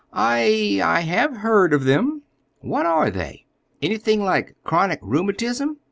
"I—I 0.13 0.99
have 1.01 1.37
heard 1.37 1.75
of 1.75 1.83
them." 1.83 2.23
"What 2.61 2.87
are 2.87 3.11
they? 3.11 3.45
Anything 3.83 4.23
like 4.23 4.55
chronic 4.63 4.97
rheumatism? 5.03 5.77